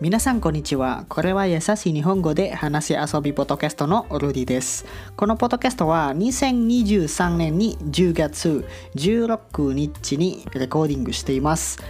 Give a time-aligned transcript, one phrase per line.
[0.00, 1.04] 皆さんこんにちは。
[1.10, 4.86] これは優しい日本語で話し遊びポッドキャストのルディです。
[5.14, 11.80] このポッドキャストは2023年に10月16日にレコーディングしています。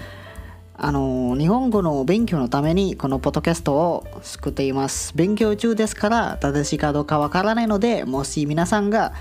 [0.77, 5.13] あの日本語の勉強のためにこのポッドキャストを作っています。
[5.14, 9.13] 勉強中ですから正しいかどうかわからないので、もし皆さんが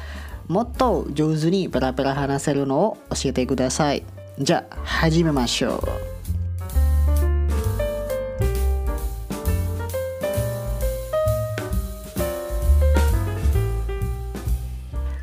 [0.48, 4.04] もっと上手にペラペラ話せるのを教えてください。
[4.40, 6.19] じゃあ始めましょう。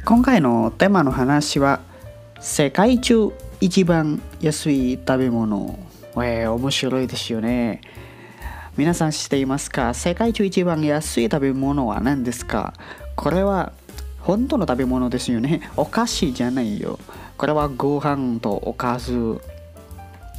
[0.07, 1.81] 今回のテーマの話は
[2.39, 5.77] 世界中一番安い食べ物。
[6.15, 7.81] えー、面白いですよね。
[8.77, 9.95] 皆さん知っていますか？
[9.95, 12.73] 世界中一番安い食べ物は何ですか？
[13.17, 13.73] これは
[14.21, 15.69] 本当の食べ物ですよね。
[15.77, 17.01] お菓子じゃないよ。
[17.37, 19.41] これはご飯とおかず。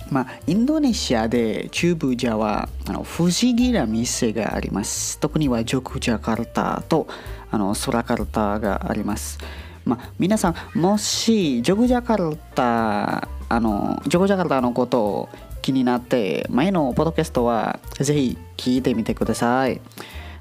[0.09, 5.20] まあ、インドネシアで中部ジャはあの不思議な店があります。
[5.20, 7.07] 特にはジョクジャカルタと
[7.51, 9.40] あのソラカルタがあります。
[9.85, 15.29] まあ、皆さんもしジョグジャカルタあのジョグジャカルタのことを
[15.62, 19.81] 気になって前のポッドキャストはぜひ聞いてみてください。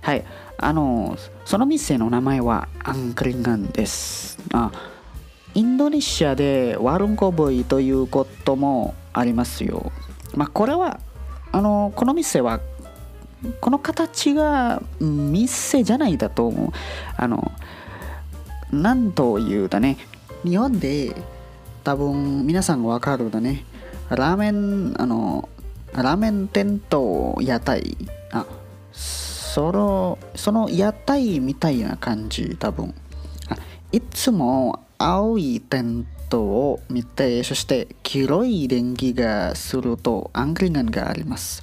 [0.03, 0.25] はい。
[0.59, 4.39] あのその店の名前はアンクリンガンです。
[4.53, 4.73] あ
[5.55, 9.93] インドネシアでワルンコボイということもありますよ。
[10.35, 11.01] まあこれは
[11.53, 12.61] あのこの店は
[13.61, 16.71] この形が店じゃないだと思う。
[17.17, 17.53] あの
[18.73, 19.99] なんというだね。
[20.45, 21.15] 日本で
[21.85, 23.65] 多分皆さんわかるだね。
[24.09, 25.49] ラーメンあの
[25.93, 27.97] ラーメン店と屋台。
[28.33, 28.47] あ
[28.93, 32.95] そのその屋台みたいな感じ多分。
[33.49, 33.57] あ
[33.93, 41.61] いつも青いテントを見てそして黄色い電気がするとアングリガンがあります。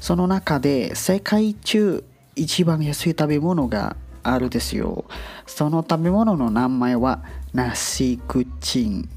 [0.00, 2.04] その中で世界中
[2.36, 5.04] 一番安い食べ物があるですよ。
[5.46, 7.22] その食べ物の名前は
[7.52, 9.08] ナシクチン。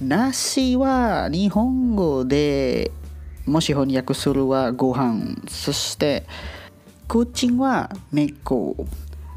[0.00, 2.90] ナシは日本語で
[3.46, 5.36] もし翻訳するはご飯。
[5.48, 6.26] そして
[7.08, 8.76] クチンは猫。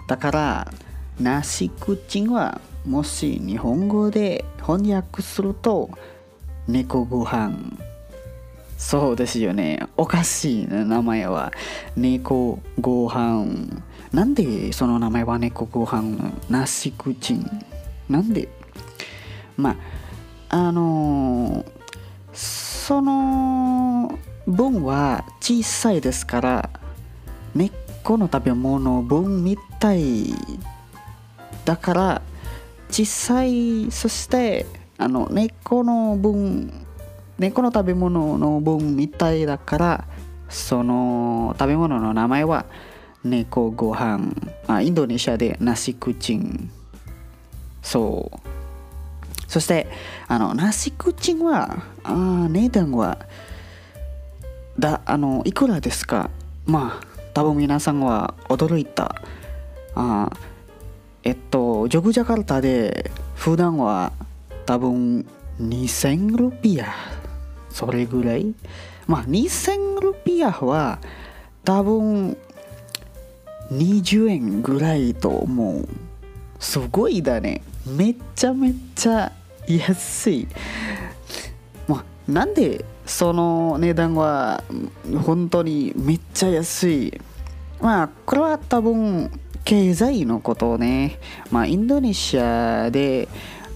[0.08, 0.74] だから
[1.20, 5.90] ナシクチンはもし日本語で翻訳すると
[6.68, 7.89] 猫ご飯。
[8.80, 9.86] そうですよね。
[9.98, 11.52] おかしい名前は。
[11.98, 13.68] 猫ご飯
[14.14, 16.18] なんでその名前は猫ご飯
[16.50, 17.46] ナシクチン
[18.08, 18.48] なんで？
[19.58, 19.76] ま
[20.50, 21.66] ああのー、
[22.34, 26.70] その分は小さいですから
[27.54, 30.34] 猫の食べ物分みたい
[31.66, 32.22] だから
[32.90, 34.66] 小さいそして
[34.98, 36.88] あの猫の分
[37.40, 40.06] 猫の食べ物の分みたいだから
[40.50, 42.66] その食べ物の名前は
[43.24, 44.34] 猫ご飯。
[44.68, 46.70] あインドネシアでナシクチン。
[47.82, 48.40] そう。
[49.48, 49.88] そして
[50.28, 53.18] あのナシクチンはあ値段は
[54.78, 56.30] だあのいくらですか？
[56.66, 59.16] まあ多分皆さんは驚いた。
[59.96, 60.30] あ
[61.24, 64.14] えっとジョグジャカルタで普段は
[64.66, 65.26] 多分
[65.60, 66.88] 2000ルピア。
[67.70, 68.54] それぐらい。
[69.08, 71.00] まあ2000ルピアは
[71.64, 72.38] 多分
[73.72, 75.88] 20円ぐらいと思う。
[76.60, 77.62] すごいだね。
[77.86, 79.32] めっちゃめっちゃ
[79.68, 80.48] 安い。
[81.88, 84.64] まあなんでその値段は
[85.24, 87.22] 本当にめっちゃ安い？
[87.82, 89.32] まあこれは多分
[89.64, 91.20] 経済のことね。
[91.52, 93.28] まあインドネシアで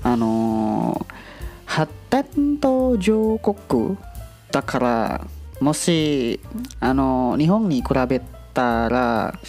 [0.04, 1.06] あの
[1.66, 3.98] 発展途上国。
[4.52, 5.26] だから
[5.60, 6.40] もし
[6.80, 8.22] あの日本に比べ
[8.54, 9.40] たら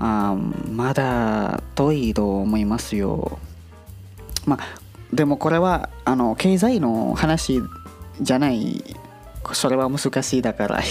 [0.00, 0.36] あ
[0.72, 3.38] まだ遠いと思いますよ。
[4.44, 4.80] まあ
[5.12, 7.62] でもこれはあの経済の話
[8.20, 8.82] じゃない。
[9.52, 10.82] それは難しいだから。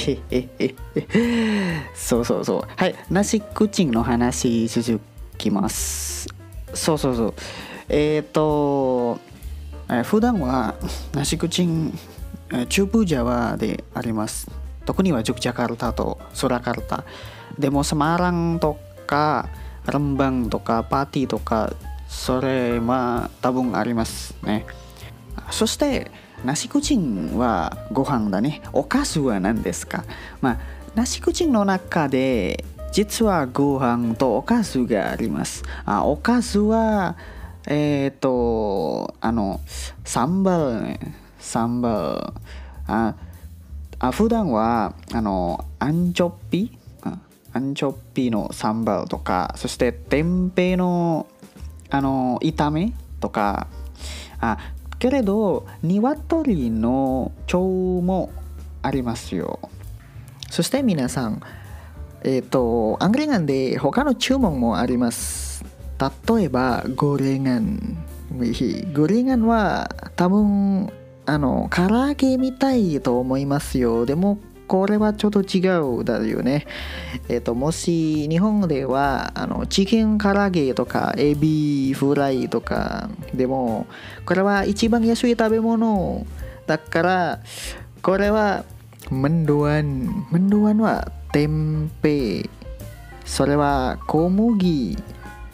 [1.93, 2.61] そうそうそう。
[2.77, 2.95] はい。
[3.11, 5.01] ナシクチンの話続
[5.37, 6.29] きます。
[6.73, 7.33] そうそうそう。
[7.89, 8.96] えっ、ー、と
[10.03, 10.75] 普段は
[11.13, 11.97] ナシクチン
[12.69, 14.49] 中部ジャワであります。
[14.85, 17.03] 特にはジョクジャカルタとソラカルタ。
[17.57, 19.49] でもサマーランとか
[19.85, 21.73] ランバンとかパーティーとか
[22.07, 24.65] それは多分ありますね。
[25.51, 26.11] そして
[26.43, 28.61] ナシクチンはご飯だね。
[28.73, 30.03] おかずは何ですか？
[30.41, 30.59] まあ
[30.95, 35.63] ナシクチンの中で実はご飯とおかずがあります。
[35.85, 37.17] あおかずは
[37.67, 39.61] えっ、ー、とあの
[40.03, 40.99] サンバルね
[41.39, 43.15] サンバルあ
[43.99, 46.77] あ普段はあのアンチョビ
[47.53, 51.27] アンチョビのサンバルとかそして天平の
[51.89, 53.67] あの炒めとか。
[54.39, 54.57] あ
[54.99, 58.31] けれど鶏の腸も
[58.81, 59.59] ありますよ。
[60.49, 61.41] そして皆さん
[62.23, 65.46] えっ、ー、とアングリガンで他の注文もあります。
[65.99, 67.97] 例えばゴレガン。
[68.93, 70.91] ゴレガンは多分
[71.25, 74.05] あの唐揚げみたいと思いますよ。
[74.05, 76.67] でもこれはちょっと違うだよね。
[77.29, 83.09] えっ、ー、と、もし日本ではあのチキン唐揚げとかエビフライとか。
[83.33, 83.87] でも
[84.25, 86.27] これは一番安い食べ物。
[86.67, 87.39] だから
[88.01, 88.65] これは
[89.09, 90.27] メンドワン。
[90.31, 92.49] メンドワンは天平
[93.25, 94.97] それは小麦。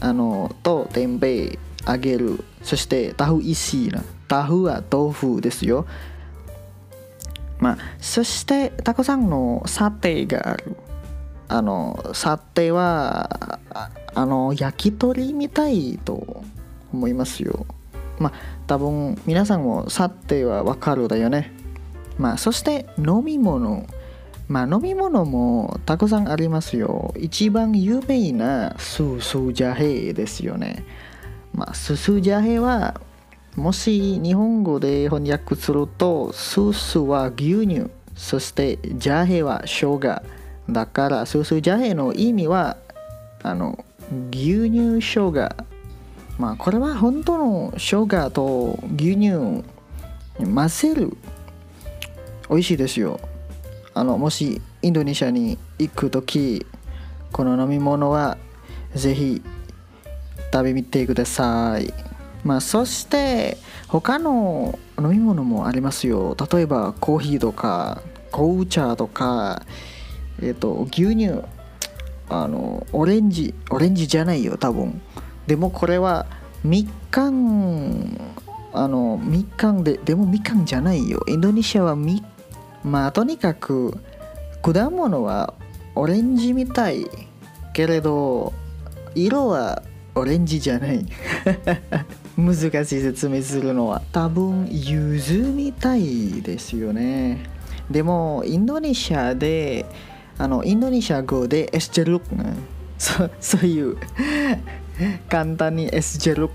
[0.03, 2.43] あのと天平あげる。
[2.61, 4.03] そしてタフ石な。
[4.27, 5.85] タフは豆腐ですよ。
[7.59, 10.75] まあ、そしてたくさんの査定がある。
[11.47, 13.59] あの査定は
[14.13, 16.43] あの焼き鳥みたいと
[16.91, 17.65] 思いますよ。
[18.19, 18.33] まあ
[18.67, 21.53] 多分皆さんも査定はわかるだよね。
[22.17, 23.87] まあそして飲み物。
[24.47, 27.13] まあ飲み物もたくさんありますよ。
[27.17, 30.83] 一番有名なスースージャヘですよね。
[31.53, 32.99] まあスースージャヘは
[33.55, 37.89] もし日本語で翻訳するとスースは牛乳。
[38.15, 40.21] そしてジャヘは生姜。
[40.69, 42.77] だからスースージャヘの意味は
[43.41, 43.83] あの
[44.31, 45.49] 牛乳生姜。
[46.37, 49.63] まあこれは本当の生姜と牛乳
[50.43, 51.17] 混ぜる。
[52.49, 53.19] 美味しいですよ。
[53.93, 56.65] あのもしインドネシアに行く時
[57.31, 58.37] この飲み物は
[58.95, 59.41] ぜひ
[60.51, 61.93] 食べみてください。
[62.43, 63.57] まあ、そして
[63.87, 66.35] 他の飲み物もありますよ。
[66.51, 68.01] 例えばコーヒーとか
[68.31, 69.63] 紅茶とか、
[70.41, 71.41] えーと、牛乳。
[72.29, 75.01] あのオレンジオレンジじゃないよ多分。
[75.45, 76.25] でもこれは
[76.63, 78.19] みかん
[78.71, 81.23] あのみかんででもみかんじゃないよ。
[81.27, 82.23] インドネシアはみ
[82.83, 83.97] まあとにかく
[84.61, 85.53] 果物は
[85.95, 87.05] オレンジみたい。
[87.73, 88.53] けれど
[89.15, 89.81] 色は
[90.15, 91.05] オレンジじゃない。
[92.37, 94.01] 難しい説明するのは。
[94.11, 97.43] 多分柚子みたいですよね。
[97.89, 99.85] でもインドネシアで
[100.37, 102.53] あのインドネシア語でエスジェルクね。
[102.97, 103.97] そ そういう
[105.29, 106.53] 簡単にエスジェルク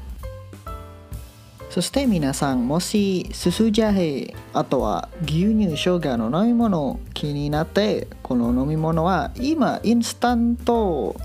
[1.71, 11.17] そして皆さんもしススジャヘあとは牛乳生姜の飲み物気になってこの飲み物は今インスタント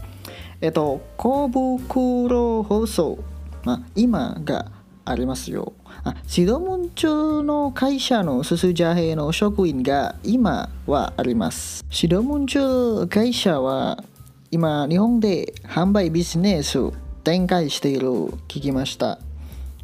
[0.62, 3.24] えっと小袋放送
[3.64, 4.72] まあ、今が
[5.06, 5.74] ありますよ。
[6.04, 11.86] あシドモン町の会社のススジャヘの職員が今はあります。
[11.90, 14.04] シドモン町会社は
[14.52, 16.78] 今日本で販売ビジネス
[17.24, 18.10] 展開している
[18.48, 19.20] 聞きました。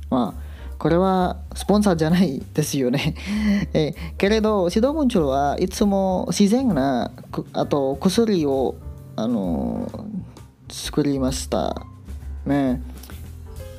[0.09, 0.48] まあ
[0.79, 3.13] これはスポンサーじゃないですよね。
[3.73, 7.11] えけれどシドモン町はいつも自然な
[7.51, 8.75] あと薬を
[9.17, 9.91] あの
[10.71, 11.85] 作りました。
[12.45, 12.81] ね。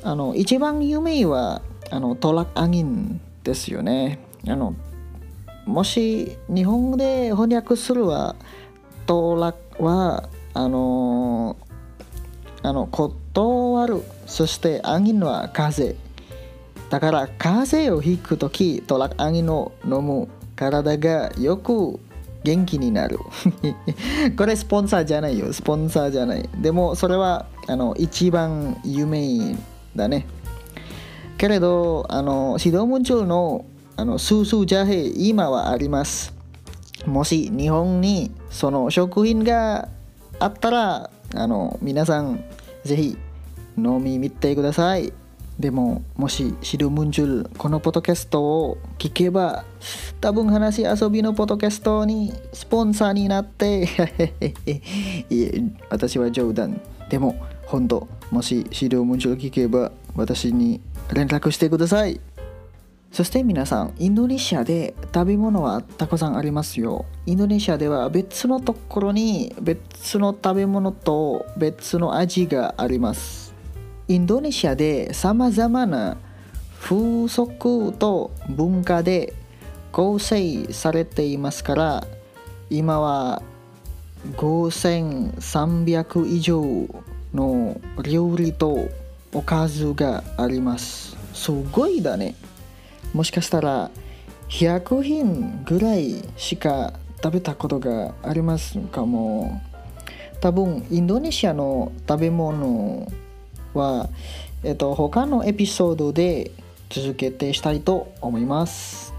[0.03, 4.19] あの一番有名はあのトラックアギンですよね。
[4.47, 4.75] あの
[5.65, 8.35] もし日本で翻訳するは
[9.07, 11.57] トラックはあの
[12.61, 14.03] あの断る。
[14.27, 15.95] そしてアギンは風
[16.91, 21.97] だから風邪をひく時トラッアギンを飲む体がよく
[22.43, 23.17] 元気になる。
[24.35, 25.53] これスポンサーじゃないよ。
[25.53, 26.49] スポンサーじゃない。
[26.59, 29.55] でもそれはあの一番有名
[29.95, 30.27] だね。
[31.37, 33.63] けれどあの指導文鳥の
[33.95, 36.33] あのスースージャヘ今はあります。
[37.05, 39.87] もし日本にその食品が
[40.39, 42.43] あったらあの皆さん
[42.83, 43.17] ぜひ
[43.77, 45.13] 飲み見てください。
[45.61, 49.63] でももしシルムンジュルこのポッドキャストを聞けば
[50.19, 53.87] 多分話遊びのポッドキャストにスポンサーになって
[55.29, 56.81] え私は冗談。
[57.09, 57.35] でも
[57.67, 60.81] 本当もし資料文章を聞けば私に
[61.13, 62.19] 連絡してください。
[63.11, 67.05] そして皆さんインドネシアで食べ物はたくさんありますよ。
[67.27, 73.50] インドネシアでは別のところに別の食べ物と別の味があります。
[74.11, 76.17] インドネシアでさまざまな
[76.81, 79.33] 風俗と文化で
[79.93, 82.05] 構成されていますから
[82.69, 83.41] 今は
[84.35, 86.61] 5300以上
[87.33, 88.89] の料理と
[89.33, 91.15] おかずがあります。
[91.33, 92.35] すごいだね。
[93.13, 93.91] もしかしたら
[94.49, 96.91] 100品ぐらいしか
[97.23, 99.61] 食べたことがありますかも。
[100.41, 103.09] 多分インドネシアの食べ物
[103.73, 104.09] は、
[104.63, 106.51] えっと、他のエピソードで
[106.89, 109.13] 続けてしたいと思います。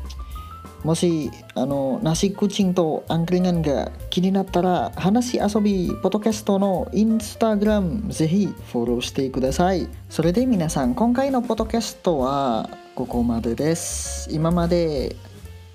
[0.85, 9.89] もしあのナシクチンとアンクリガンが気になったら話遊びポッドキャストのインスタグラムぜひフォローしてください。
[10.09, 14.29] それで皆さん今回のポッドキャストはここまでです。
[14.33, 15.15] 今まで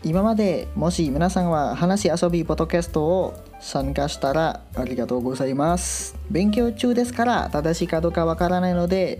[0.03, 9.19] 今までもし皆さんは話遊びポッドキャストを参加したらありがとうございます勉強中ですから正しいかどうかわからないので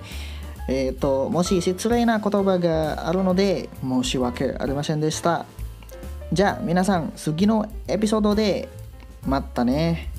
[0.70, 5.46] えーと、もし失礼な言葉があるので申し訳ありませんでした。
[6.34, 8.68] じゃあ皆さん次のエピソードで
[9.26, 10.10] またね。